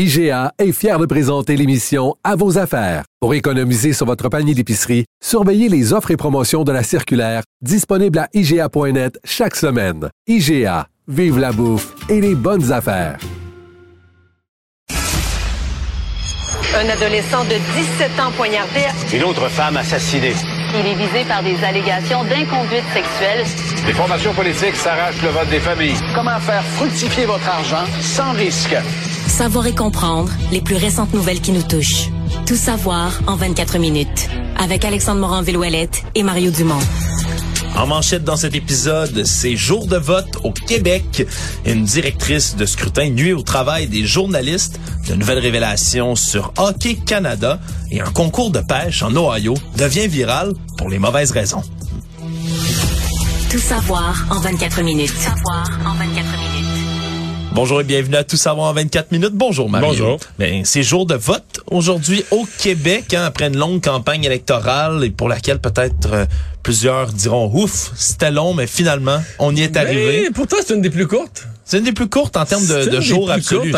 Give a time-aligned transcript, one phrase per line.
[0.00, 3.02] IGA est fier de présenter l'émission À vos affaires.
[3.20, 8.20] Pour économiser sur votre panier d'épicerie, surveillez les offres et promotions de la circulaire disponible
[8.20, 10.08] à IGA.net chaque semaine.
[10.28, 13.18] IGA, vive la bouffe et les bonnes affaires.
[16.76, 17.56] Un adolescent de
[17.98, 18.82] 17 ans poignardé.
[19.12, 20.34] Une autre femme assassinée.
[20.78, 23.44] Il est visé par des allégations d'inconduite sexuelle.
[23.84, 25.96] Les formations politiques s'arrachent le vote des familles.
[26.14, 28.76] Comment faire fructifier votre argent sans risque?
[29.38, 32.08] Savoir et comprendre les plus récentes nouvelles qui nous touchent.
[32.44, 34.28] Tout savoir en 24 minutes.
[34.56, 36.80] Avec Alexandre Morin-Villouellette et Mario Dumont.
[37.76, 41.24] En manchette dans cet épisode, c'est jour de vote au Québec.
[41.64, 44.80] Une directrice de scrutin nuit au travail des journalistes.
[45.06, 47.60] De nouvelles révélations sur Hockey Canada
[47.92, 51.62] et un concours de pêche en Ohio devient viral pour les mauvaises raisons.
[53.50, 55.14] Tout savoir en 24 minutes.
[55.14, 55.77] Tout savoir en 24 minutes.
[57.60, 59.32] Bonjour et bienvenue à Tout savoir en 24 minutes.
[59.32, 59.88] Bonjour Mario.
[59.88, 60.20] Bonjour.
[60.38, 65.10] Ben, c'est jour de vote aujourd'hui au Québec hein, après une longue campagne électorale et
[65.10, 66.24] pour laquelle peut-être euh,
[66.62, 70.20] plusieurs diront ouf, c'était long mais finalement on y est arrivé.
[70.22, 71.48] Mais pourtant, c'est une des plus courtes.
[71.68, 73.74] C'est une des plus courtes en termes de, de jours absolus,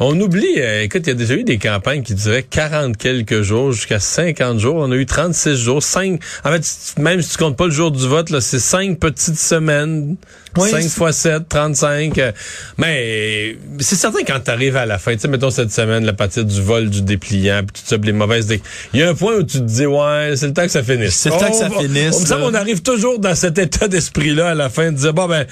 [0.00, 3.42] On oublie, euh, écoute, il y a déjà eu des campagnes qui duraient 40 quelques
[3.42, 4.74] jours jusqu'à 50 jours.
[4.74, 6.20] On a eu 36 jours, 5.
[6.44, 9.38] En fait, même si tu comptes pas le jour du vote, là, c'est 5 petites
[9.38, 10.16] semaines.
[10.56, 12.18] Oui, 5 c'est- fois 7, 35.
[12.18, 12.32] euh,
[12.78, 16.12] mais c'est certain quand tu arrives à la fin, tu sais, mettons cette semaine, la
[16.12, 18.48] partie du vol, du dépliant, puis tout ça, puis les mauvaises...
[18.94, 20.82] Il y a un point où tu te dis, ouais, c'est le temps que ça
[20.82, 21.14] finisse.
[21.14, 23.58] C'est le temps que ça On finisse, On me semble qu'on arrive toujours dans cet
[23.58, 25.46] état d'esprit-là à la fin, de dire, bon, ben,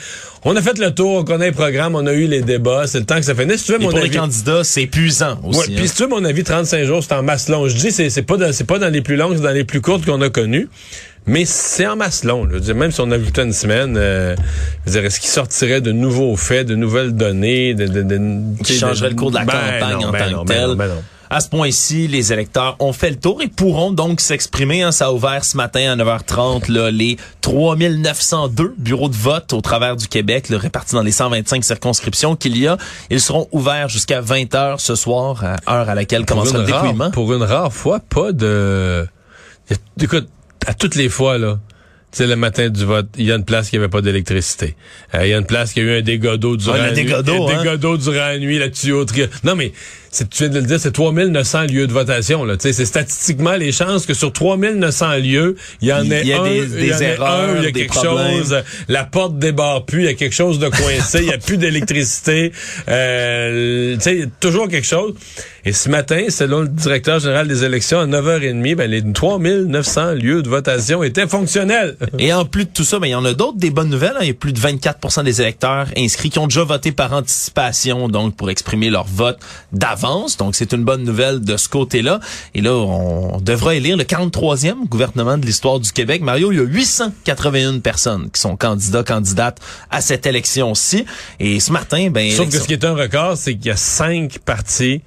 [0.45, 3.01] on a fait le tour, on connaît le programme, on a eu les débats, c'est
[3.01, 3.61] le temps que ça finisse.
[3.61, 5.59] Si tu veux, Et mon pour les avis- candidats, c'est épuisant aussi.
[5.59, 5.73] Ouais, hein.
[5.77, 7.69] puis si tu veux mon avis, 35 jours, c'est en masse long.
[7.69, 10.05] Je dis, c'est, pas dans, pas dans les plus longues, c'est dans les plus courtes
[10.07, 10.69] qu'on a connues.
[11.27, 12.45] Mais c'est en masse long.
[12.45, 12.51] là.
[12.53, 14.37] Je veux dire, même si on ajoutait une semaine, euh,
[14.87, 18.63] je veux dire, est-ce qu'il sortirait de nouveaux faits, de nouvelles données, de, de, de-
[18.63, 20.55] qui changerait le cours de la Ben campagne non, en ben tant non, que ben
[20.55, 20.67] tel.
[20.69, 21.03] non, ben non.
[21.29, 24.85] À ce point-ci, les électeurs ont fait le tour et pourront donc s'exprimer.
[24.85, 24.93] hein.
[24.93, 29.97] Ça a ouvert ce matin à 9h30 là, les 3902 bureaux de vote au travers
[29.97, 32.77] du Québec, là, répartis dans les 125 circonscriptions qu'il y a.
[33.11, 36.83] Ils seront ouverts jusqu'à 20h ce soir, à heure à laquelle Pour commencera le rare-
[36.85, 37.11] dépouillement.
[37.11, 39.05] pour une rare fois, pas de...
[40.01, 40.29] Écoute,
[40.67, 41.59] à toutes les fois, là,
[42.13, 44.77] tu sais, le matin du vote, il y a une place qui avait pas d'électricité.
[45.15, 46.89] Euh, Il y a une place qui a eu un dégât d'eau durant Ouais, la
[46.93, 46.95] nuit.
[47.05, 47.59] dégât d'eau, Un hein?
[47.63, 49.27] dégât durant la nuit, la tuyauterie.
[49.45, 49.73] Non, mais
[50.25, 52.45] tu viens de le dire, c'est 3900 lieux de votation.
[52.45, 52.55] Là.
[52.59, 56.87] C'est statistiquement les chances que sur 3900 lieux, il y en ait un, des- il
[56.87, 58.39] y en erreurs, un, il y a quelque problèmes.
[58.39, 61.39] chose, la porte débarre plus, il y a quelque chose de coincé, il y a
[61.39, 62.53] plus d'électricité.
[62.89, 65.15] Euh, tu sais, il y a toujours quelque chose.
[65.65, 70.43] Et ce matin, selon le directeur général des élections, à 9h30, ben, les 3900 lieux
[70.43, 71.97] de votation étaient fonctionnels.
[72.21, 74.13] Et en plus de tout ça, ben, il y en a d'autres des bonnes nouvelles.
[74.15, 74.21] hein.
[74.23, 78.09] Il y a plus de 24% des électeurs inscrits qui ont déjà voté par anticipation,
[78.09, 79.39] donc pour exprimer leur vote
[80.39, 82.21] Donc c'est une bonne nouvelle de ce côté-là.
[82.55, 86.23] Et là, on devra élire le 43e gouvernement de l'histoire du Québec.
[86.23, 89.59] Mario, il y a 881 personnes qui sont candidats, candidates
[89.91, 91.05] à cette élection-ci.
[91.41, 93.77] Et ce matin, ben, Sauf que ce qui est un record, c'est qu'il y a
[93.77, 95.03] cinq partis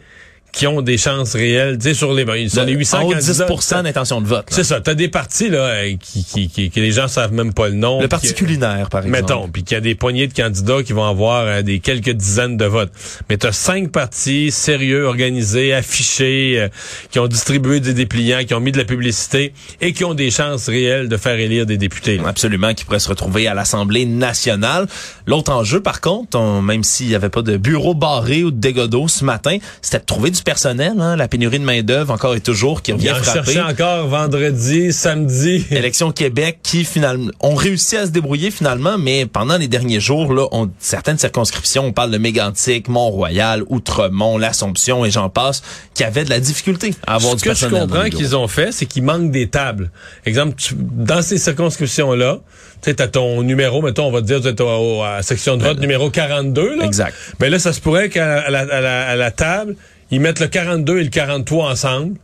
[0.51, 1.77] qui ont des chances réelles.
[1.77, 3.45] Tu sais, sur les, sur les 800 en candidats.
[3.47, 4.47] 10 d'intention de vote.
[4.49, 4.81] C'est ça.
[4.81, 7.75] T'as des partis, là, euh, qui, qui, qui, que les gens savent même pas le
[7.75, 8.01] nom.
[8.01, 9.21] Le Parti culinaire, par exemple.
[9.21, 12.09] Mettons, puis qu'il y a des poignées de candidats qui vont avoir euh, des quelques
[12.11, 12.91] dizaines de votes.
[13.29, 16.67] Mais tu as cinq partis sérieux, organisés, affichés, euh,
[17.11, 20.31] qui ont distribué des dépliants, qui ont mis de la publicité et qui ont des
[20.31, 22.17] chances réelles de faire élire des députés.
[22.17, 22.27] là.
[22.27, 24.87] Absolument, qui pourrait se retrouver à l'Assemblée nationale.
[25.27, 28.57] L'autre enjeu, par contre, on- même s'il n'y avait pas de bureau barré ou de
[28.59, 30.93] dégâts ce matin, c'était de trouver du personnel.
[30.99, 31.15] Hein?
[31.15, 33.59] La pénurie de main-d'œuvre, encore et toujours, qui revient en frapper.
[33.61, 35.65] encore vendredi, samedi.
[35.71, 40.33] Élection Québec qui finalement ont réussi à se débrouiller finalement, mais pendant les derniers jours,
[40.33, 45.61] là, on, certaines circonscriptions, on parle de Mégantic, Mont-Royal, Outremont, l'Assomption et j'en passe,
[45.93, 47.73] qui avaient de la difficulté à avoir Ce du que je personnel.
[47.81, 48.21] dans comprends les bureaux.
[48.23, 49.91] qu'ils ont fait, c'est qu'il manque des tables.
[50.25, 52.39] Exemple, tu- dans ces circonscriptions-là,
[52.81, 55.63] tu sais, t'as ton numéro, mettons, on va te dire, tu à la section de
[55.63, 56.85] vote numéro 42, là.
[56.85, 57.13] Exact.
[57.39, 59.75] Mais là, ça se pourrait qu'à à la, à la- à la table,
[60.11, 62.15] ils mettent le 42 et le 43 ensemble.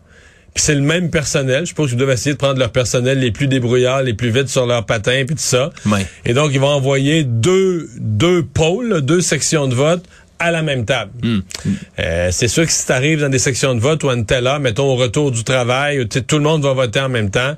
[0.53, 1.61] Puis c'est le même personnel.
[1.61, 4.47] Je suppose qu'ils doivent essayer de prendre leur personnel les plus débrouillards, les plus vite
[4.47, 5.71] sur leurs patins, puis tout ça.
[6.25, 10.05] Et donc, ils vont envoyer deux, deux pôles, deux sections de vote
[10.39, 11.11] à la même table.
[11.21, 11.39] Hmm.
[11.99, 14.25] Euh, c'est sûr que si tu arrives dans des sections de vote ou à une
[14.25, 17.55] telle heure, mettons au retour du travail, tout le monde va voter en même temps,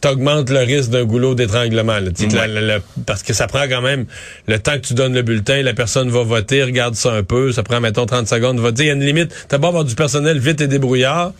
[0.00, 1.98] t'augmentes le risque d'un goulot d'étranglement.
[1.98, 2.10] là.
[2.14, 4.06] Tu sais, que la- la- la- parce que ça prend quand même
[4.46, 7.52] le temps que tu donnes le bulletin, la personne va voter, regarde ça un peu,
[7.52, 8.84] ça prend, mettons, 30 secondes de voter.
[8.84, 9.32] Il y a une limite.
[9.48, 11.32] T'as beau avoir du personnel vite et débrouillard,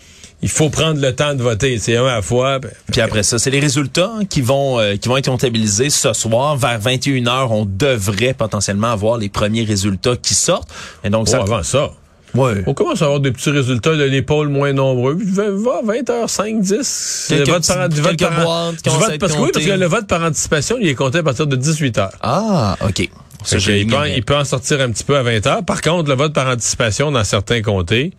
[0.43, 1.79] il faut prendre le temps de voter.
[1.79, 2.59] C'est un à la fois.
[2.59, 5.89] ben, Puis après ça, c'est les résultats hein, qui vont euh, qui vont être comptabilisés
[5.91, 7.49] ce soir vers 21h.
[7.51, 10.69] On devrait potentiellement avoir les premiers résultats qui sortent.
[11.05, 11.91] Et donc oh, ça, avant ça.
[12.35, 12.63] Ouais.
[12.67, 15.17] On commence à avoir des petits résultats de l'épaule moins nombreux.
[15.17, 17.27] 20h5, 10.
[17.29, 19.15] Quelques Le vote petits- par, du vote quelques par, boîtes qui du commencent vote à
[19.15, 21.47] être parce, que oui, parce que le vote par anticipation, il est compté à partir
[21.47, 22.11] de 18h.
[22.23, 23.09] Ah, ok.
[23.45, 25.65] Ça, il, peut, il peut en sortir un petit peu à 20h.
[25.65, 28.13] Par contre, le vote par anticipation dans certains comtés,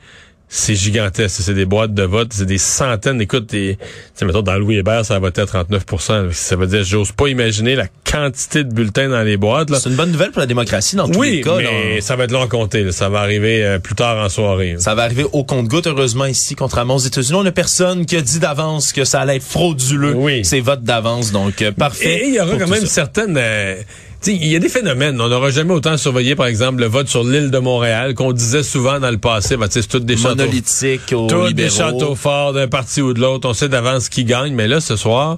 [0.50, 1.42] c'est gigantesque.
[1.44, 3.20] C'est des boîtes de vote, c'est des centaines.
[3.22, 3.78] Écoute, des,
[4.22, 7.76] mettons, dans Louis Hébert, ça a voté à 39% Ça veut dire, j'ose pas imaginer
[7.76, 9.70] la quantité de bulletins dans les boîtes.
[9.70, 9.80] Là.
[9.82, 11.58] C'est une bonne nouvelle pour la démocratie dans tous les Oui, cas.
[11.58, 12.84] mais ça va être long à compter.
[12.84, 12.92] là.
[12.94, 14.74] Ça va arriver euh, plus tard en soirée.
[14.74, 14.80] là.
[14.80, 17.38] Ça va arriver au compte-goutte, heureusement, ici, contrairement aux États-Unis.
[17.40, 20.46] On n'a personne qui a dit d'avance que ça allait être frauduleux, Oui.
[20.46, 21.32] ces votes d'avance.
[21.34, 22.20] Donc, euh, parfait.
[22.24, 22.88] Et il y aura quand même ça.
[22.88, 23.36] certaines...
[23.38, 23.76] euh,
[24.26, 25.20] il y a des phénomènes.
[25.22, 28.64] On n'aura jamais autant surveillé, par exemple, le vote sur l'île de Montréal, qu'on disait
[28.64, 29.58] souvent dans le passé.
[29.58, 30.36] Ben, c'est toutes des châteaux...
[30.38, 31.70] monolithique aux Tous des libéraux.
[31.76, 33.48] châteaux forts d'un parti ou de l'autre.
[33.48, 34.54] On sait d'avance qui gagne.
[34.54, 35.38] Mais là, ce soir,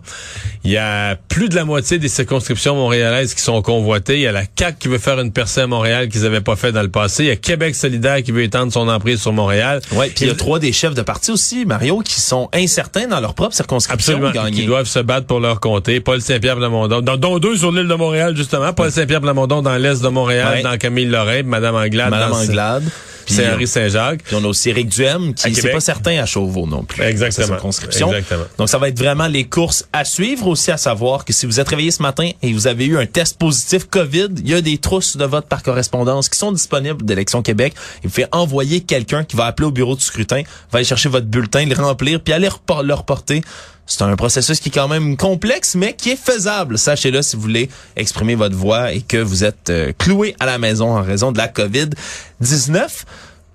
[0.64, 4.16] il y a plus de la moitié des circonscriptions montréalaises qui sont convoitées.
[4.16, 6.56] Il y a la CAQ qui veut faire une percée à Montréal qu'ils n'avaient pas
[6.56, 7.24] fait dans le passé.
[7.24, 9.82] Il y a Québec solidaire qui veut étendre son emprise sur Montréal.
[9.92, 13.08] Ouais, puis il y a trois des chefs de parti aussi, Mario, qui sont incertains
[13.08, 16.00] dans leur propre circonscription Absolument, qui doivent se battre pour leur comté.
[16.00, 18.69] Paul Saint-Pierre Plamondon, dont, dont deux sur l'île de Montréal justement.
[18.74, 20.62] Paul Saint-Pierre Plamondon dans l'est de Montréal, Ouais.
[20.64, 22.84] dans Camille Lorrain, Madame Anglade, Madame Anglade.
[23.30, 24.24] Puis, c'est Henri Saint-Jacques.
[24.24, 27.04] Puis on a aussi Éric Duhem, qui c'est pas certain à Chauveau non plus.
[27.04, 27.48] Exactement.
[27.48, 28.10] Circonscription.
[28.10, 28.46] Exactement.
[28.58, 31.60] Donc ça va être vraiment les courses à suivre aussi à savoir que si vous
[31.60, 34.62] êtes réveillé ce matin et vous avez eu un test positif COVID, il y a
[34.62, 37.74] des trousses de vote par correspondance qui sont disponibles d'Élection Québec.
[38.04, 40.42] Il fait envoyer quelqu'un qui va appeler au bureau du scrutin,
[40.72, 42.50] va aller chercher votre bulletin, le remplir, puis aller
[42.84, 43.42] le reporter.
[43.90, 46.78] C'est un processus qui est quand même complexe, mais qui est faisable.
[46.78, 50.60] Sachez-le si vous voulez exprimer votre voix et que vous êtes euh, cloué à la
[50.60, 52.88] maison en raison de la COVID-19.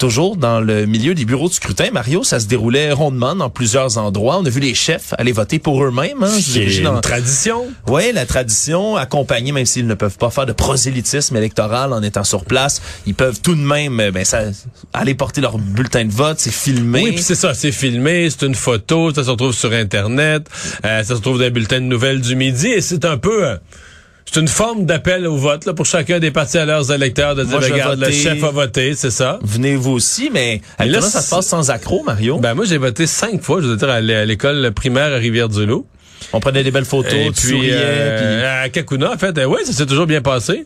[0.04, 3.96] Toujours dans le milieu des bureaux de scrutin, Mario, ça se déroulait rondement dans plusieurs
[3.96, 4.36] endroits.
[4.38, 6.22] On a vu les chefs aller voter pour eux-mêmes.
[6.22, 7.64] Hein, C'est dans- une tradition.
[7.88, 12.22] oui, la tradition, accompagnée, même s'ils ne peuvent pas faire de prosélytisme électoral en étant
[12.22, 14.42] sur place, ils peuvent tout de même euh, ben, ça,
[14.92, 17.02] aller porter leur bulletin de vote, c'est filmé.
[17.02, 20.46] Oui, puis c'est ça, c'est filmé, c'est une photo, ça se retrouve sur Internet,
[20.84, 23.46] euh, ça se trouve dans les bulletins de nouvelles du midi, et c'est un peu...
[23.46, 23.56] euh,
[24.32, 27.44] c'est une forme d'appel au vote là, pour chacun des partis à leurs électeurs de
[27.44, 29.38] dire, Moi, regarde, le chef a voté, c'est ça.
[29.42, 32.38] Venez vous aussi, mais là, ça se passe sans accroc, Mario.
[32.38, 35.16] Ben moi, j'ai voté cinq fois, je veux dire, à l'é- à l'école primaire à
[35.16, 35.86] Rivière-du-Loup.
[36.32, 39.44] On prenait des belles photos, Et tu puis, souriais, euh, à Kakuna, en fait, euh,
[39.44, 40.64] oui, ça s'est toujours bien passé.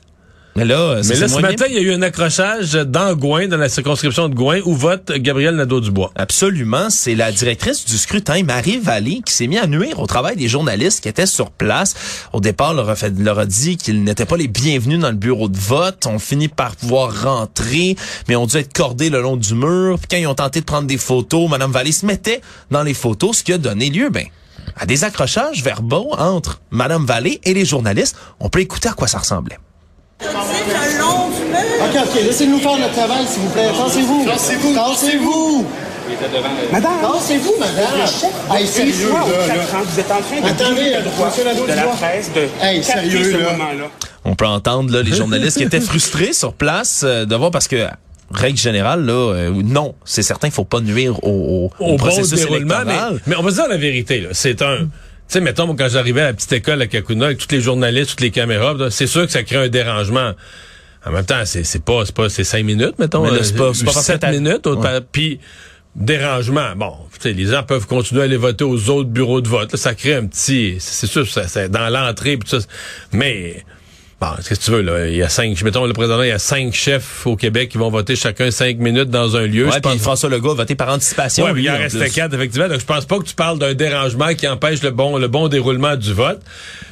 [0.59, 3.47] Mais là, ça Mais là, ce matin, il y a eu un accrochage dans Gouin,
[3.47, 6.11] dans la circonscription de Gouin, où vote Gabriel Nadeau-Dubois.
[6.17, 10.35] Absolument, c'est la directrice du scrutin, Marie Vallée, qui s'est mis à nuire au travail
[10.35, 11.95] des journalistes qui étaient sur place.
[12.33, 15.17] Au départ, leur a, fait, leur a dit qu'ils n'étaient pas les bienvenus dans le
[15.17, 16.07] bureau de vote.
[16.07, 17.95] On finit par pouvoir rentrer,
[18.29, 19.97] mais ont dû être cordés le long du mur.
[19.99, 22.41] Puis quand ils ont tenté de prendre des photos, Madame Vallée se mettait
[22.73, 24.27] dans les photos, ce qui a donné lieu, ben,
[24.77, 28.17] à des accrochages verbaux entre Madame Vallée et les journalistes.
[28.41, 29.59] On peut écouter à quoi ça ressemblait.
[30.21, 33.69] OK, OK, laissez-nous faire notre travail, s'il vous plaît.
[33.77, 34.25] Tassez-vous.
[34.27, 34.75] Tassez-vous.
[34.75, 35.67] Tassez-vous.
[36.73, 38.57] Madame, Tassez-vous, madame.
[38.57, 39.25] Hey, sérieux, là,
[39.85, 43.37] vous êtes en train de Attendez, Nadeau, de la presse de Hey, capter sérieux, ce
[43.39, 43.53] là.
[43.53, 43.85] moment-là?
[44.25, 47.69] On peut entendre là, les journalistes qui étaient frustrés sur place euh, de voir parce
[47.69, 47.87] que
[48.31, 51.97] règle générale là euh, non c'est certain il faut pas nuire au, au, au bon
[51.97, 53.21] processus déroulement, mais, électoral.
[53.27, 54.21] mais on va se dire la vérité.
[54.21, 54.29] là.
[54.33, 54.89] C'est un...
[55.29, 57.61] Tu sais, mettons, moi, quand j'arrivais à la petite école à Kakuna, avec tous les
[57.61, 60.33] journalistes, toutes les caméras, c'est sûr que ça crée un dérangement.
[61.05, 63.23] En même temps, c'est c'est pas, c'est pas, c'est cinq minutes, mettons.
[63.35, 64.67] Euh, c'est pas- c'est pas sept minutes.
[64.67, 65.01] Ouais.
[65.13, 65.39] Puis,
[65.95, 66.75] dérangement.
[66.77, 69.71] Bon, tu sais, les gens peuvent continuer à aller voter aux autres bureaux de vote.
[69.73, 72.39] Là, ça crée un petit, c'est sûr, ça, ça- dans l'entrée.
[73.13, 73.65] Mais,
[74.21, 75.07] bon, qu'est-ce que tu veux, là?
[75.07, 77.79] Il y a cinq, mettons, le président, il y a cinq chefs au Québec qui
[77.79, 79.67] vont voter chacun cinq minutes dans un lieu.
[79.67, 81.99] Ouais, Je puis François Legault a voté par anticipation Ouais, mais lui, il en restait
[82.01, 82.11] plus.
[82.13, 82.69] quatre, effectivement.
[82.69, 85.49] Donc, je pense pas que tu parles d'un dérangement qui empêche le bon, le bon
[85.49, 86.41] déroulement du vote.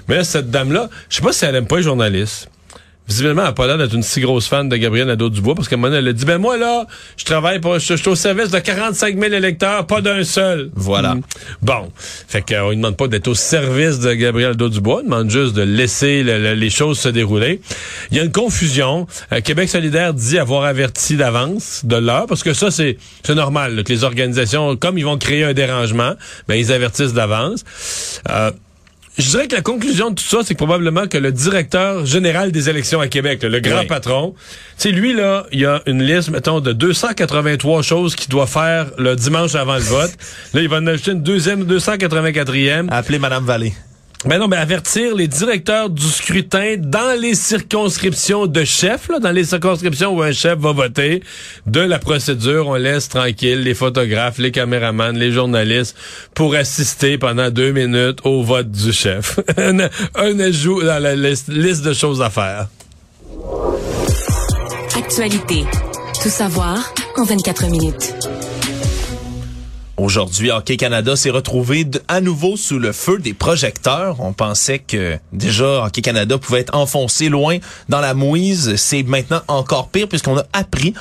[0.09, 2.49] Mais cette dame-là, je sais pas si elle aime pas les journalistes.
[3.09, 5.77] Visiblement, elle n'a pas l'air d'être une si grosse fan de Gabriel Nadeau-Dubois parce qu'à
[5.77, 6.87] un moment donné, elle a dit, ben moi, là,
[7.17, 10.71] je travaille pour, je, je suis au service de 45 000 électeurs, pas d'un seul.
[10.75, 11.15] Voilà.
[11.15, 11.23] Mm.
[11.63, 11.93] Bon.
[11.97, 15.63] Fait qu'on ne demande pas d'être au service de Gabriel Nadeau-Dubois, on demande juste de
[15.63, 17.61] laisser le- le- les choses se dérouler.
[18.11, 19.07] Il y a une confusion.
[19.33, 23.77] Euh, Québec solidaire dit avoir averti d'avance de l'heure, parce que ça, c'est c'est normal,
[23.77, 26.15] là, que les organisations, comme ils vont créer un dérangement,
[26.49, 27.65] ben, ils avertissent d'avance.
[28.31, 28.51] Euh,
[29.19, 32.53] je dirais que la conclusion de tout ça, c'est que probablement que le directeur général
[32.53, 33.87] des élections à Québec, le grand Oui.
[33.87, 34.43] patron, tu
[34.77, 38.91] sais, lui, là, il y a une liste, mettons, de 283 choses qu'il doit faire
[38.99, 40.13] le dimanche avant le vote.
[40.55, 42.89] Là, il va en ajouter une deuxième, 284e.
[42.91, 43.73] Appelez Madame Vallée.
[44.27, 49.31] Ben non, mais avertir les directeurs du scrutin dans les circonscriptions de chef, là, dans
[49.31, 51.23] les circonscriptions où un chef va voter,
[51.67, 52.67] de la procédure.
[52.67, 55.97] On laisse tranquille les photographes, les caméramans, les journalistes
[56.35, 59.39] pour assister pendant deux minutes au vote du chef.
[59.57, 59.79] un,
[60.17, 62.67] un ajout dans la liste de choses à faire.
[64.97, 65.65] Actualité.
[66.21, 68.15] Tout savoir en 24 minutes.
[69.97, 74.21] Aujourd'hui, Hockey Canada s'est retrouvé à nouveau sous le feu des projecteurs.
[74.21, 77.57] On pensait que déjà Hockey Canada pouvait être enfoncé loin
[77.89, 78.77] dans la mouise.
[78.77, 80.93] C'est maintenant encore pire puisqu'on a appris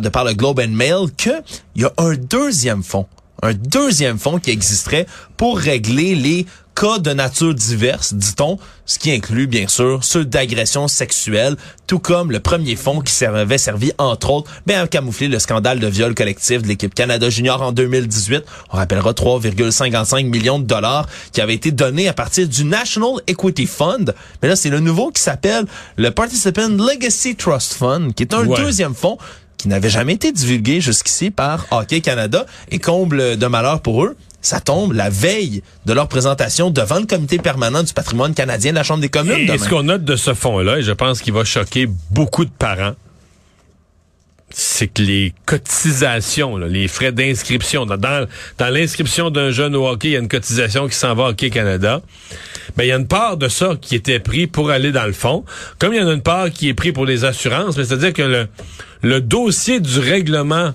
[0.00, 1.42] de par le Globe and Mail qu'il
[1.74, 3.06] y a un deuxième fonds.
[3.42, 6.46] Un deuxième fonds qui existerait pour régler les
[6.78, 11.56] cas de nature diverse, dit-on, ce qui inclut bien sûr ceux d'agression sexuelle,
[11.86, 15.80] tout comme le premier fonds qui avait servi entre autres ben, à camoufler le scandale
[15.80, 18.44] de viol collectif de l'équipe Canada Junior en 2018.
[18.72, 23.66] On rappellera 3,55 millions de dollars qui avaient été donnés à partir du National Equity
[23.66, 24.14] Fund.
[24.42, 25.64] Mais là, c'est le nouveau qui s'appelle
[25.96, 28.62] le Participant Legacy Trust Fund, qui est un Ouais.
[28.62, 29.16] deuxième fonds
[29.56, 34.14] qui n'avait jamais été divulgué jusqu'ici par Hockey Canada et comble de malheur pour eux.
[34.46, 38.76] Ça tombe la veille de leur présentation devant le comité permanent du patrimoine canadien de
[38.76, 39.40] la Chambre des communes.
[39.40, 39.58] Et demain.
[39.58, 42.94] ce qu'on note de ce fonds-là, et je pense qu'il va choquer beaucoup de parents,
[44.50, 48.28] c'est que les cotisations, là, les frais d'inscription, dans,
[48.60, 51.50] l'inscription d'un jeune au hockey, il y a une cotisation qui s'en va à Hockey
[51.50, 52.00] Canada.
[52.76, 55.12] Ben, il y a une part de ça qui était pris pour aller dans le
[55.12, 55.44] fond,
[55.80, 58.12] comme il y en a une part qui est pris pour les assurances, mais c'est-à-dire
[58.12, 58.46] que le,
[59.02, 60.72] le dossier du règlement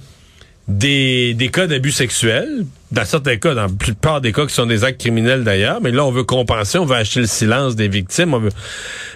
[0.68, 4.65] des, des cas d'abus sexuels, dans certains cas, dans la plupart des cas qui sont
[4.65, 7.88] des actes criminels d'ailleurs, mais là, on veut compenser, on veut acheter le silence des
[7.88, 8.33] victimes.
[8.33, 8.50] On veut...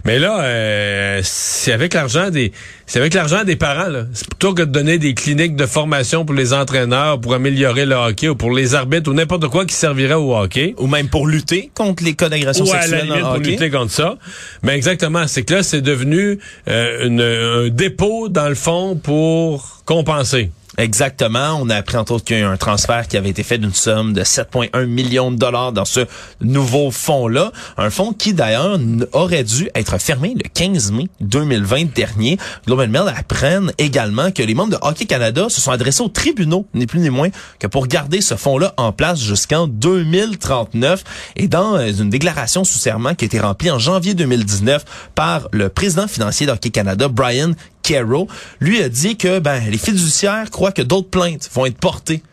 [0.05, 2.51] Mais là, euh, c'est avec l'argent des
[2.87, 3.89] c'est avec l'argent des parents.
[3.89, 4.05] là.
[4.13, 7.95] C'est plutôt que de donner des cliniques de formation pour les entraîneurs, pour améliorer le
[7.95, 10.75] hockey ou pour les arbitres ou n'importe quoi qui servirait au hockey.
[10.77, 13.49] Ou même pour lutter contre les cas d'agression Ou à la sexuelle limite pour hockey.
[13.51, 14.17] lutter contre ça.
[14.63, 16.37] Mais exactement, c'est que là, c'est devenu
[16.69, 20.51] euh, une- un dépôt, dans le fond, pour compenser.
[20.77, 21.59] Exactement.
[21.61, 23.57] On a appris entre autres qu'il y a eu un transfert qui avait été fait
[23.57, 26.01] d'une somme de 7,1 millions de dollars dans ce
[26.41, 27.51] nouveau fonds-là.
[27.77, 28.79] Un fonds qui, d'ailleurs,
[29.13, 32.37] aurait dû être fermé le 15 mai 2020 dernier.
[32.65, 36.67] Global Mail apprennent également que les membres de Hockey Canada se sont adressés aux tribunaux,
[36.73, 37.29] ni plus ni moins,
[37.59, 41.03] que pour garder ce fonds-là en place jusqu'en 2039.
[41.37, 45.47] Et dans euh, une déclaration sous serment qui a été remplie en janvier 2019 par
[45.51, 47.51] le président financier d'Hockey Canada, Brian
[47.85, 48.27] Caro,
[48.59, 52.23] lui a dit que ben, les fiduciaires croient que d'autres plaintes vont être portées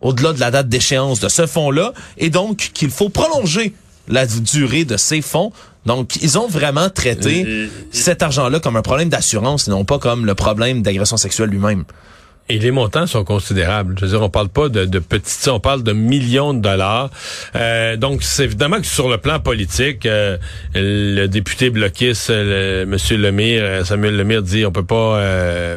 [0.00, 3.74] au-delà de la date d'échéance de ce fonds-là et donc qu'il faut prolonger
[4.08, 5.52] la durée de ces fonds.
[5.86, 10.26] Donc, ils ont vraiment traité cet argent-là comme un problème d'assurance et non pas comme
[10.26, 11.84] le problème d'agression sexuelle lui-même.
[12.50, 13.94] Et les montants sont considérables.
[13.98, 17.10] Je veux dire, on parle pas de, de petites, on parle de millions de dollars.
[17.54, 20.36] Euh, donc, c'est évidemment que sur le plan politique, euh,
[20.74, 25.76] le député bloquiste, euh, le, Monsieur Lemire, euh, Samuel Lemire dit, on peut pas, euh,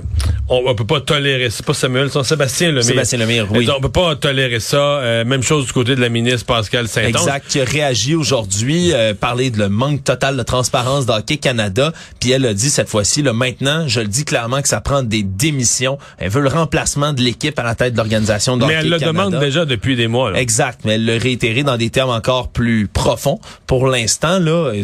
[0.50, 1.50] on, on peut pas tolérer.
[1.50, 2.84] C'est pas Samuel, c'est Sébastien Lemire.
[2.84, 3.66] Sébastien Lemire, oui.
[3.66, 4.78] Dit, On peut pas tolérer ça.
[4.78, 7.10] Euh, même chose du côté de la ministre Pascal Saint-Onge.
[7.10, 11.94] Exact, qui a réagi aujourd'hui, euh, parler de le manque total de transparence d'Hockey Canada,
[12.20, 15.04] puis elle a dit cette fois-ci, là, maintenant, je le dis clairement que ça prend
[15.04, 15.98] des démissions.
[16.18, 19.26] Elle veut le remplacement de l'équipe à la tête de l'organisation Mais elle le Canada.
[19.26, 20.32] demande déjà depuis des mois.
[20.32, 20.40] là.
[20.40, 23.40] Exact, mais elle l'a réitéré dans des termes encore plus profonds.
[23.68, 24.84] Pour l'instant, là, euh,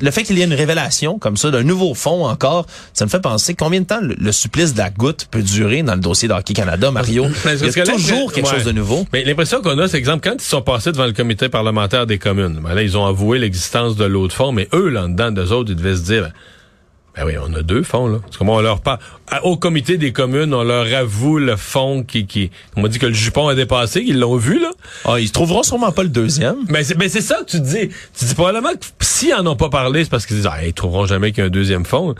[0.00, 3.10] le fait qu'il y ait une révélation comme ça d'un nouveau fonds encore, ça me
[3.10, 6.00] fait penser combien de temps le, le supplice de la goutte peut durer dans le
[6.00, 7.26] dossier d'Hockey Canada, Mario?
[7.44, 8.54] Mais Il y que a là, toujours quelque ouais.
[8.54, 9.06] chose de nouveau.
[9.12, 12.18] Mais l'impression qu'on a, c'est exemple, quand ils sont passés devant le comité parlementaire des
[12.18, 15.52] communes, ben là, ils ont avoué l'existence de l'autre fonds, mais eux, là dedans, d'eux
[15.52, 16.30] autres, ils devaient se dire,
[17.18, 18.18] ben, ben oui, on a deux fonds, là.
[18.38, 18.98] Comment on leur parle.
[19.42, 23.06] Au comité des communes, on leur avoue le fonds qui, qui, on m'a dit que
[23.06, 24.70] le jupon a dépassé, qu'ils l'ont vu, là.
[25.04, 26.56] Ah, ils trouveront sûrement pas le deuxième.
[26.68, 27.88] Mais c'est, mais c'est ça que tu dis.
[28.16, 30.72] Tu dis probablement que s'ils en ont pas parlé, c'est parce qu'ils disent, ah, ils
[30.72, 32.14] trouveront jamais qu'il y a un deuxième fonds.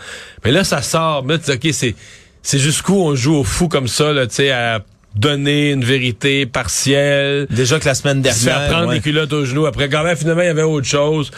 [0.44, 1.24] Mais là, ça sort.
[1.24, 1.94] Mais là, tu dis, OK, c'est,
[2.42, 4.80] c'est jusqu'où on joue au fou comme ça, là, tu sais, à
[5.14, 7.46] donner une vérité partielle.
[7.50, 8.96] Déjà que la semaine se faire dernière, prendre ouais.
[8.96, 9.66] des culottes aux genoux.
[9.66, 11.30] Après, quand même, finalement, il y avait autre chose.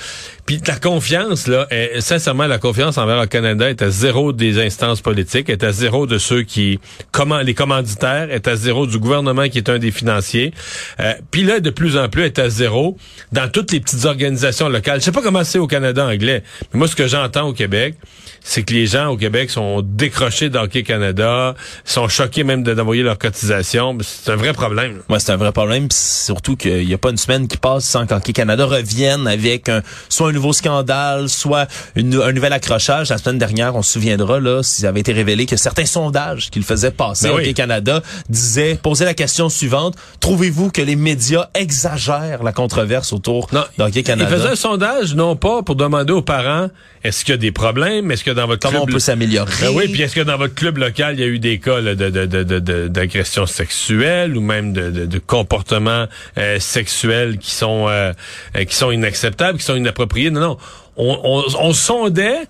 [0.47, 4.59] Puis la confiance, là, est- sincèrement, la confiance envers le Canada est à zéro des
[4.65, 6.81] instances politiques, est à zéro de ceux qui,
[7.13, 10.53] comment, les commanditaires, est à zéro du gouvernement qui est un des financiers.
[11.01, 12.97] Euh, Puis là, de plus en plus, est à zéro
[13.33, 15.01] dans toutes les petites organisations locales.
[15.01, 16.43] Je sais pas comment c'est au Canada anglais,
[16.73, 17.95] mais moi, ce que j'entends au Québec,
[18.43, 21.55] c'est que les gens au Québec sont décrochés d'Hockey Canada,
[21.85, 23.97] sont choqués même de- d'envoyer leur cotisation.
[24.03, 24.97] C'est un vrai problème.
[24.97, 25.03] là.
[25.11, 25.89] Ouais, c'est un vrai problème.
[25.89, 29.69] pis Surtout qu'il n'y a pas une semaine qui passe sans qu'Hockey Canada revienne avec
[29.69, 31.67] un, soit un nouveau scandale, soit
[31.97, 33.11] une- un nouvel accrochage.
[33.11, 36.63] La semaine dernière, on se souviendra, là, s'il avait été révélé que certains sondages qu'il
[36.63, 37.53] faisait passer Ben à oui.
[37.55, 39.97] Canada disaient, posaient la question suivante.
[40.21, 44.31] Trouvez-vous que les médias exagèrent la controverse autour d'Hockey Il Canada?
[44.35, 46.69] faisait un sondage, non pas pour demander aux parents
[47.03, 49.51] est-ce qu'il y a des problèmes, est-ce que dans votre Comment club on peut s'améliorer?
[49.63, 51.81] Ben oui, puis est-ce que dans votre club local il y a eu des cas
[51.81, 56.07] là, de de- de- de- de- d'agression sexuelle ou même de, de, de comportements
[56.37, 58.13] euh, sexuels qui sont euh,
[58.57, 60.20] euh, qui sont inacceptables, qui sont inappropriés?
[60.29, 60.59] Non, non,
[60.97, 62.47] on, on, on sondait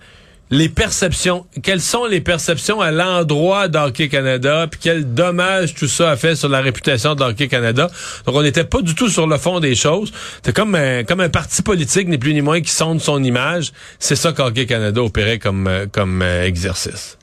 [0.51, 1.47] les perceptions.
[1.63, 6.35] Quelles sont les perceptions à l'endroit d'Hockey Canada, puis quel dommage tout ça a fait
[6.35, 7.89] sur la réputation d'Hockey Canada.
[8.27, 10.13] Donc, on n'était pas du tout sur le fond des choses.
[10.45, 13.73] C'est comme un, parti politique, ni plus ni moins, qui sonde son image.
[13.99, 17.17] C'est ça qu'Hockey Canada opérait comme, euh, euh, exercice.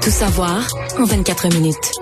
[0.00, 0.66] Tout savoir
[0.98, 1.99] en 24 minutes.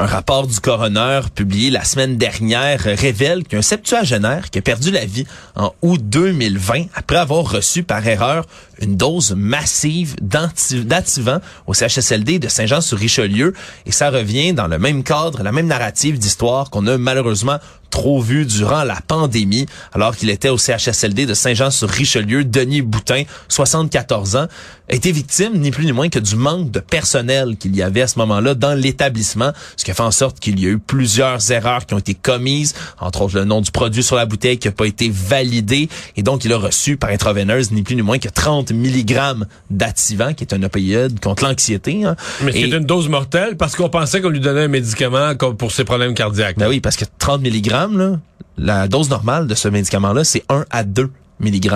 [0.00, 5.04] Un rapport du coroner publié la semaine dernière révèle qu'un septuagénaire qui a perdu la
[5.04, 5.26] vie
[5.60, 8.46] en août 2020 après avoir reçu par erreur
[8.80, 13.52] une dose massive d'activant au CHSLD de Saint-Jean-sur-Richelieu
[13.84, 17.58] et ça revient dans le même cadre, la même narrative d'histoire qu'on a malheureusement
[17.90, 22.44] trop vu durant la pandémie alors qu'il était au CHSLD de Saint-Jean-sur-Richelieu.
[22.44, 24.46] Denis Boutin, 74 ans,
[24.88, 28.02] a été victime ni plus ni moins que du manque de personnel qu'il y avait
[28.02, 30.78] à ce moment-là dans l'établissement, ce qui a fait en sorte qu'il y a eu
[30.78, 34.58] plusieurs erreurs qui ont été commises, entre autres le nom du produit sur la bouteille
[34.58, 35.49] qui n'a pas été validé
[36.16, 39.18] et donc il a reçu par intraveineuse ni plus ni moins que 30 mg
[39.70, 42.04] d'activant qui est un opioïde contre l'anxiété.
[42.04, 42.16] hein.
[42.42, 45.72] Mais c'est une dose mortelle parce qu'on pensait qu'on lui donnait un médicament comme pour
[45.72, 46.58] ses problèmes cardiaques.
[46.58, 48.18] Ben oui, parce que 30 mg, là,
[48.58, 51.70] la dose normale de ce médicament-là, c'est 1 à 2 mg.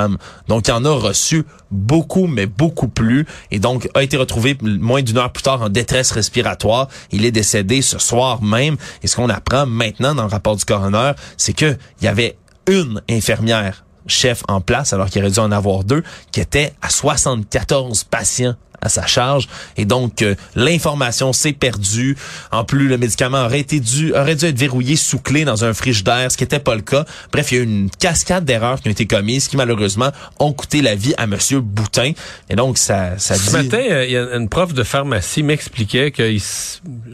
[0.49, 3.27] Donc, il en a reçu beaucoup, mais beaucoup plus.
[3.51, 6.89] Et donc, a été retrouvé moins d'une heure plus tard en détresse respiratoire.
[7.13, 8.77] Il est décédé ce soir même.
[9.03, 12.37] Et ce qu'on apprend maintenant dans le rapport du coroner, c'est que il y avait
[12.67, 16.91] une infirmière chef en place, alors qu'il aurait dû en avoir deux, qui était à
[16.91, 18.55] 74 patients
[18.85, 22.17] à sa charge et donc euh, l'information s'est perdue.
[22.53, 25.73] En plus, le médicament aurait été dû aurait dû être verrouillé sous clé dans un
[25.73, 27.07] frigidaire, ce qui n'était pas le cas.
[27.33, 30.53] Bref, il y a eu une cascade d'erreurs qui ont été commises qui malheureusement ont
[30.53, 32.13] coûté la vie à monsieur Boutin.
[32.51, 35.43] Et donc ça ça Ce dit matin, euh, il y a une prof de pharmacie
[35.43, 36.43] m'expliquait que il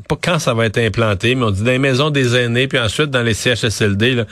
[0.08, 2.80] pas quand ça va être implanté, mais on dit dans les maisons des aînés, puis
[2.80, 4.24] ensuite dans les CHSLD, là,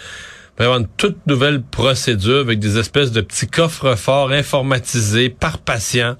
[0.58, 5.28] va y avoir une toute nouvelle procédure avec des espèces de petits coffres forts informatisés
[5.28, 6.16] par patient.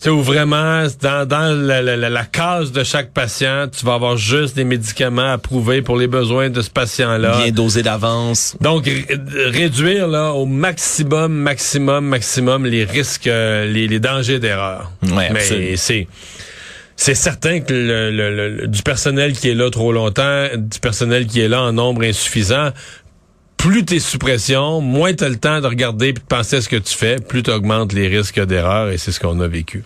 [0.00, 3.86] Tu sais, où vraiment, dans, dans la, la- la- la case de chaque patient, tu
[3.86, 7.38] vas avoir juste des médicaments approuvés pour les besoins de ce patient-là.
[7.44, 8.56] bien dosé d'avance.
[8.60, 9.06] Donc, ré-
[9.50, 14.90] réduire là, au maximum, maximum, maximum les risques, euh, les, les dangers d'erreur.
[15.02, 16.06] Ouais, Mais c'est...
[16.96, 21.26] C'est certain que le- le- le- du personnel qui est là trop longtemps, du personnel
[21.26, 22.68] qui est là en nombre insuffisant,
[23.64, 26.68] plus t'es sous pression, moins t'as le temps de regarder et de penser à ce
[26.68, 29.84] que tu fais, plus t'augmentes les risques d'erreur et c'est ce qu'on a vécu.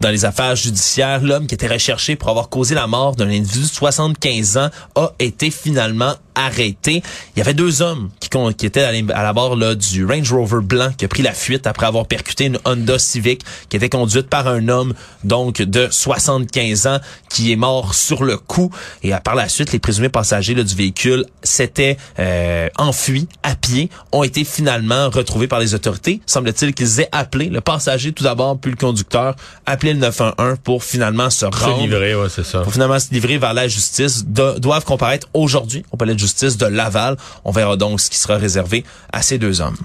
[0.00, 3.60] Dans les affaires judiciaires, l'homme qui était recherché pour avoir causé la mort d'un individu
[3.62, 7.02] de 75 ans a été finalement arrêté.
[7.34, 8.28] Il y avait deux hommes qui,
[8.58, 11.66] qui étaient à la- bord là, du Range Rover blanc qui a pris la fuite
[11.66, 14.92] après avoir percuté une Honda Civic qui était conduite par un homme
[15.24, 16.98] donc de 75 ans
[17.30, 18.70] qui est mort sur le coup.
[19.02, 23.54] Et euh, par la suite, les présumés passagers là, du véhicule s'étaient euh, enfuis à
[23.54, 26.20] pied, ont été finalement retrouvés par les autorités.
[26.26, 29.36] Semble-t-il qu'ils aient appelé le passager tout d'abord, puis le conducteur,
[29.92, 32.60] le 911 pour finalement se rendre livré, ouais, c'est ça.
[32.60, 36.56] pour finalement se livrer vers la justice, do- doivent comparaître aujourd'hui au palais de justice
[36.56, 37.16] de Laval.
[37.44, 39.76] On verra donc ce qui sera réservé à ces deux hommes.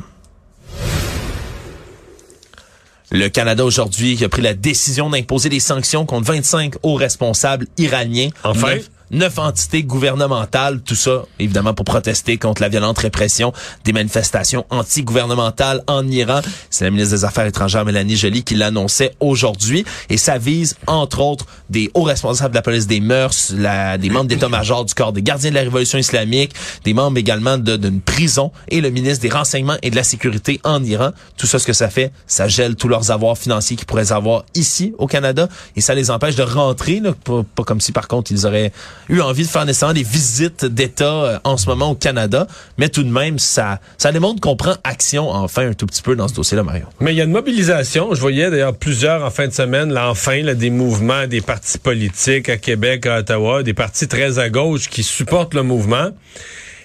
[3.14, 8.30] Le Canada aujourd'hui a pris la décision d'imposer des sanctions contre 25 hauts responsables iraniens.
[8.44, 8.76] Enfin?
[9.12, 13.52] Neuf entités gouvernementales, tout ça évidemment pour protester contre la violente répression
[13.84, 16.39] des manifestations anti-gouvernementales en Iran.
[16.69, 21.19] C'est la ministre des Affaires étrangères Mélanie Joly qui l'annonçait aujourd'hui et ça vise entre
[21.19, 25.12] autres des hauts responsables de la police des mœurs, la- des membres d'état-major du corps
[25.13, 26.54] des gardiens de la révolution islamique,
[26.86, 30.84] des membres également d'une prison et le ministre des renseignements et de la sécurité en
[30.84, 31.12] Iran.
[31.38, 34.45] Tout ça, ce que ça fait, ça gèle tous leurs avoirs financiers qu'ils pourraient avoir
[34.56, 38.08] ici au Canada et ça les empêche de rentrer, là, pas, pas comme si par
[38.08, 38.71] contre ils auraient
[39.10, 42.90] eu envie de faire nécessairement des visites d'État euh, en ce moment au Canada, mais
[42.90, 46.28] tout de même, ça, ça démontre qu'on prend action enfin un tout petit peu dans
[46.28, 46.86] ce dossier-là, Mario.
[47.00, 48.14] Mais il y a une mobilisation.
[48.14, 51.78] Je voyais d'ailleurs plusieurs en fin de semaine, là, enfin, là, des mouvements, des partis
[51.78, 56.10] politiques à Québec, à Ottawa, des partis très à gauche qui supportent le mouvement.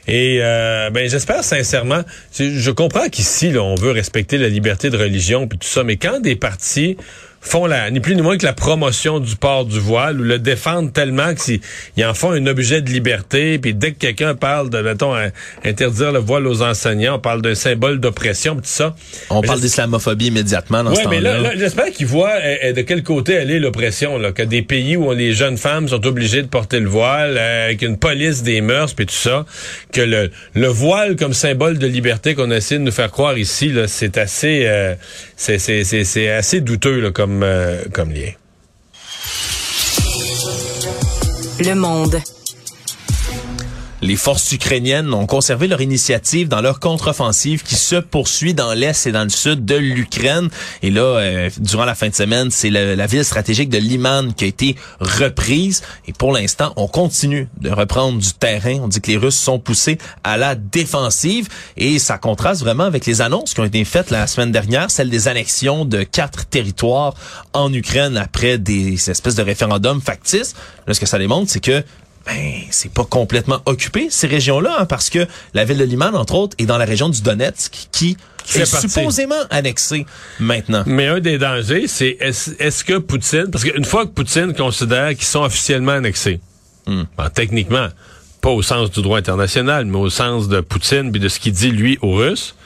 [0.09, 2.03] Et euh, ben j'espère sincèrement,
[2.39, 6.21] je comprends qu'ici on veut respecter la liberté de religion puis tout ça, mais quand
[6.21, 6.97] des partis
[7.47, 10.39] font la, ni plus ni moins que la promotion du port du voile ou le
[10.39, 11.61] défendent tellement qu'ils
[12.05, 13.59] en font un objet de liberté.
[13.59, 15.15] Puis dès que quelqu'un parle de, mettons,
[15.65, 18.95] interdire le voile aux enseignants, on parle d'un symbole d'oppression, tout ça.
[19.31, 21.17] On parle d'islamophobie immédiatement dans ce temps-là.
[21.17, 24.19] mais là, j'espère qu'ils voient eh, eh, de quel côté elle est l'oppression.
[24.19, 27.67] Là, que des pays où les jeunes femmes sont obligées de porter le voile, euh,
[27.67, 29.47] avec une police des mœurs, puis tout ça,
[29.93, 33.69] que le, le voile comme symbole de liberté qu'on essaie de nous faire croire ici,
[33.69, 34.95] là, c'est assez, euh,
[35.37, 38.33] c'est assez douteux là, comme euh, comme, lien.
[41.59, 42.21] Le monde.
[44.03, 49.07] Les forces ukrainiennes ont conservé leur initiative dans leur contre-offensive qui se poursuit dans l'est
[49.07, 50.51] et dans le sud de l'Ukraine.
[50.83, 54.45] Et là, euh, durant la fin de semaine, c'est la, ville stratégique de Liman qui
[54.45, 55.83] a été reprise.
[56.07, 58.81] Et pour l'instant, on continue de reprendre du terrain.
[58.83, 61.49] On dit que les Russes sont poussés à la défensive.
[61.79, 65.09] Et ça contraste vraiment avec les annonces qui ont été faites la semaine dernière, celle
[65.09, 67.15] des annexions de quatre territoires
[67.55, 70.55] en Ukraine après des espèces de référendums factices.
[70.87, 71.83] Là, ce que ça démontre, c'est que
[72.27, 76.35] ben c'est pas complètement occupé ces régions-là hein, parce que la ville de Liman entre
[76.35, 78.17] autres est dans la région du Donetsk qui
[78.55, 80.07] est supposément annexée
[80.41, 80.83] maintenant.
[80.87, 85.25] Mais un des dangers c'est est-ce que Poutine parce qu'une fois que Poutine considère qu'ils
[85.25, 86.41] sont officiellement annexés
[86.87, 87.03] hmm.
[87.17, 87.89] ben, techniquement
[88.41, 91.53] pas au sens du droit international mais au sens de Poutine puis de ce qu'il
[91.53, 92.57] dit lui aux Russes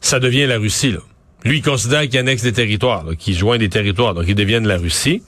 [0.00, 0.98] ça devient la Russie là.
[1.44, 4.76] Lui il considère qu'il annexe des territoires qu'il joint des territoires donc ils deviennent la
[4.76, 5.22] Russie.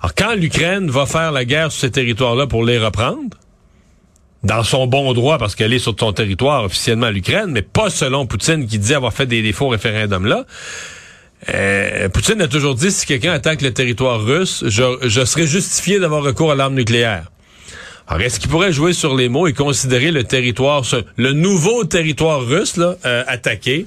[0.00, 3.36] Alors, quand l'Ukraine va faire la guerre sur ces territoires-là pour les reprendre,
[4.44, 8.26] dans son bon droit, parce qu'elle est sur son territoire officiellement l'Ukraine, mais pas selon
[8.26, 10.44] Poutine qui dit avoir fait des, faux référendums là.
[11.48, 15.98] Euh, Poutine a toujours dit si quelqu'un attaque le territoire russe, je, je serais justifié
[15.98, 17.30] d'avoir recours à l'arme nucléaire.
[18.06, 20.82] Alors, est-ce qu'il pourrait jouer sur les mots et considérer le territoire,
[21.16, 23.86] le nouveau territoire russe là, euh, attaqué?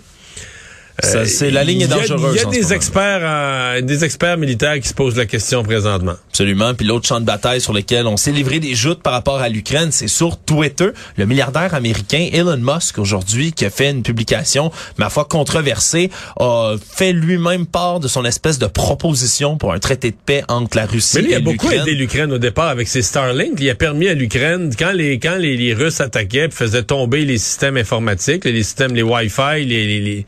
[1.04, 2.36] Euh, c'est la ligne est dangereuse.
[2.36, 6.16] Il y a, des experts, des experts militaires qui se posent la question présentement.
[6.30, 6.74] Absolument.
[6.74, 9.50] Puis l'autre champ de bataille sur lequel on s'est livré des joutes par rapport à
[9.50, 10.90] l'Ukraine, c'est sur Twitter.
[11.18, 16.76] Le milliardaire américain Elon Musk aujourd'hui qui a fait une publication, ma foi controversée, a
[16.80, 20.86] fait lui-même part de son espèce de proposition pour un traité de paix entre la
[20.86, 21.42] Russie et l'Ukraine.
[21.44, 23.60] Il a beaucoup aidé l'Ukraine au départ avec ses Starlink.
[23.60, 27.78] Il a permis à l'Ukraine quand les quand les, Russes attaquaient, faisaient tomber les systèmes
[27.78, 30.26] informatiques, les systèmes, les Wi-Fi, les, les,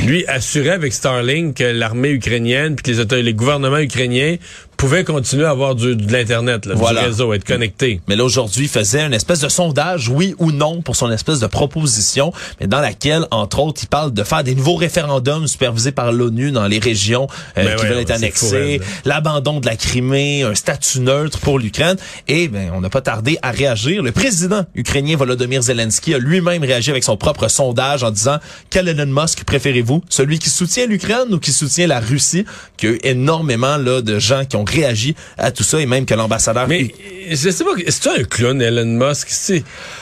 [0.00, 4.36] lui assurait avec Starlink que l'armée ukrainienne puis que les, les gouvernements ukrainiens
[4.82, 8.00] pouvait continuer à avoir du, de l'Internet, du réseau, être connecté.
[8.08, 11.38] Mais là, aujourd'hui, il faisait une espèce de sondage, oui ou non, pour son espèce
[11.38, 15.92] de proposition, mais dans laquelle, entre autres, il parle de faire des nouveaux référendums supervisés
[15.92, 20.42] par l'ONU dans les régions euh, ben qui veulent être annexées, l'abandon de la Crimée,
[20.42, 21.96] un statut neutre pour l'Ukraine.
[22.26, 24.02] Et ben, on n'a pas tardé à réagir.
[24.02, 28.88] Le président ukrainien Volodymyr Zelensky a lui-même réagi avec son propre sondage en disant quel
[28.88, 32.44] Elon Musk préférez-vous, celui qui soutient l'Ukraine ou qui soutient la Russie,
[32.76, 35.86] qu'il y a eu énormément là de gens qui ont réagi à tout ça et
[35.86, 36.66] même que l'ambassadeur.
[36.68, 36.92] Mais
[37.30, 39.28] je sais pas, c'est un clown Elon Musk?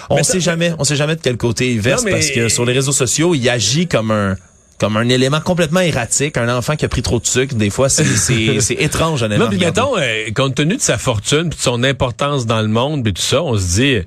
[0.08, 2.72] On sait jamais, on sait jamais de quel côté il verse parce que sur les
[2.72, 4.36] réseaux sociaux, il agit comme un
[4.78, 7.54] comme un élément complètement erratique, un enfant qui a pris trop de sucre.
[7.54, 8.02] Des fois, c'est
[8.78, 9.44] étrange, honnêtement.
[9.44, 12.68] Non, mais mettons, euh, compte tenu de sa fortune, puis de son importance dans le
[12.68, 13.98] monde, puis tout ça, on se dit,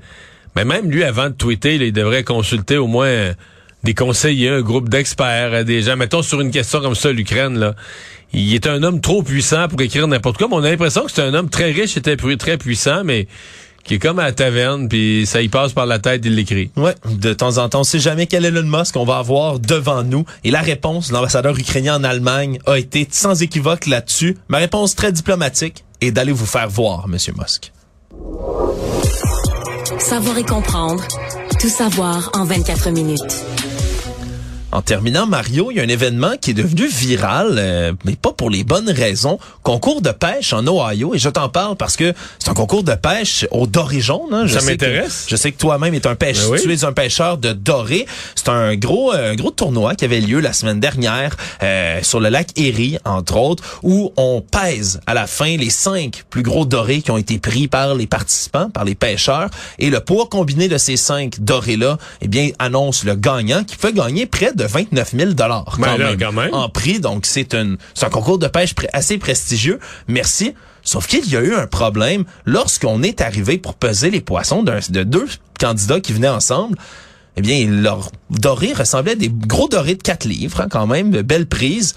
[0.56, 3.34] mais même lui, avant de tweeter, il devrait consulter au moins
[3.84, 5.96] des conseillers, un groupe d'experts, euh, des gens.
[5.96, 7.76] Mettons sur une question comme ça, l'Ukraine, là
[8.34, 10.48] il est un homme trop puissant pour écrire n'importe quoi.
[10.48, 13.28] Mais on a l'impression que c'est un homme très riche et très puissant, mais
[13.84, 16.72] qui est comme à la taverne, puis ça y passe par la tête, il l'écrit.
[16.78, 20.04] Ouais, de temps en temps, on sait jamais quel Elon Musk on va avoir devant
[20.04, 20.26] nous.
[20.44, 24.38] Et la réponse de l'ambassadeur ukrainien en Allemagne a été sans équivoque là-dessus.
[24.48, 27.72] Ma réponse très diplomatique est d'aller vous faire voir, Monsieur Musk.
[30.00, 31.04] Savoir et comprendre,
[31.60, 33.44] tout savoir en 24 minutes.
[34.74, 38.32] En terminant, Mario, il y a un événement qui est devenu viral, euh, mais pas
[38.32, 39.38] pour les bonnes raisons.
[39.62, 42.96] Concours de pêche en Ohio, et je t'en parle parce que c'est un concours de
[42.96, 44.34] pêche au doré jaune.
[44.34, 44.48] Hein.
[44.48, 45.28] Ça m'intéresse.
[45.30, 48.08] Je sais que toi-même es un pêcheur, ben tu es un pêcheur de doré.
[48.34, 52.20] C'est un gros, euh, un gros tournoi qui avait lieu la semaine dernière euh, sur
[52.20, 56.66] le lac Erie, entre autres, où on pèse à la fin les cinq plus gros
[56.66, 60.68] dorés qui ont été pris par les participants, par les pêcheurs, et le poids combiné
[60.68, 64.68] de ces cinq dorés-là, eh bien, annonce le gagnant qui peut gagner près de de
[64.68, 66.54] 29 000 dollars Ben quand, même quand même.
[66.54, 67.00] en prix.
[67.00, 69.80] Donc c'est un, c'est un concours de pêche assez prestigieux.
[70.08, 70.54] Merci.
[70.86, 75.04] Sauf qu'il y a eu un problème lorsqu'on est arrivé pour peser les poissons de
[75.04, 75.28] deux
[75.60, 76.78] candidats qui venaient ensemble.
[77.36, 81.10] Eh bien, leur doré ressemblait à des gros dorés de 4 livres, hein, quand même,
[81.10, 81.96] de belle prise.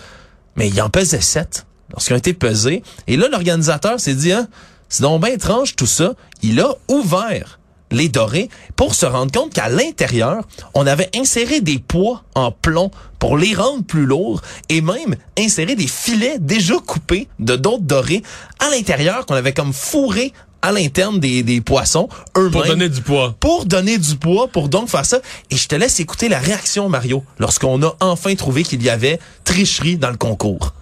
[0.57, 2.83] Mais il en pesait 7 lorsqu'ils ont été pesés.
[3.07, 4.49] Et là, l'organisateur s'est dit, hein,
[4.89, 6.15] c'est donc bien étrange tout ça.
[6.43, 7.59] Il a ouvert
[7.91, 10.43] les dorés pour se rendre compte qu'à l'intérieur,
[10.75, 15.75] on avait inséré des poids en plomb pour les rendre plus lourds et même inséré
[15.75, 18.23] des filets déjà coupés de d'autres dorés
[18.59, 22.51] à l'intérieur qu'on avait comme fourré à l'interne des, des poissons eux-mêmes.
[22.51, 23.37] Pour donner du poids.
[23.39, 25.19] Pour donner du poids, pour donc faire ça.
[25.51, 29.21] Et je te laisse écouter la réaction, Mario, lorsqu'on a enfin trouvé qu'il y avait
[29.45, 30.73] tricherie dans le concours.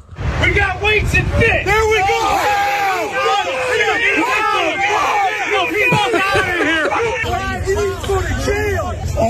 [0.41, 1.65] We got weights and fit.
[1.65, 2.54] There we go.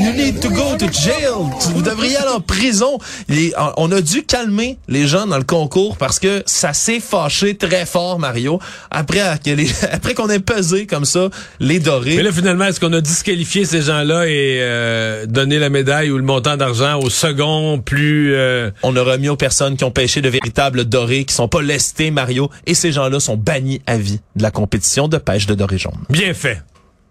[0.04, 1.32] You need to go to jail.
[1.74, 2.98] Vous devriez aller en prison.
[3.28, 7.56] Les- on a dû calmer les gens dans le concours parce que ça s'est fâché
[7.56, 8.58] très fort, Mario.
[8.90, 9.20] Après,
[9.92, 12.16] après qu'on ait pesé comme ça les dorés.
[12.16, 16.18] Mais là, finalement, est-ce qu'on a disqualifié ces gens-là et euh, donné la médaille ou
[16.18, 18.34] le montant d'argent au second plus...
[18.34, 21.62] euh, On a remis aux personnes qui ont pêché de véritables dorés, qui sont pas
[21.62, 22.50] lestés, Mario.
[22.66, 25.92] Et ces gens-là sont bannis à vie de la compétition de pêche de dorés jaunes.
[26.10, 26.60] Bien fait.